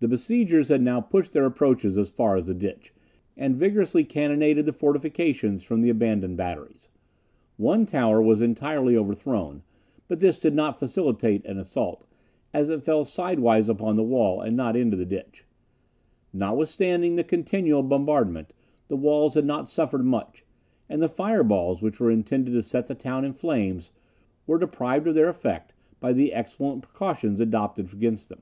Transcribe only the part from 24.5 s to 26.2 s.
deprived of their effect by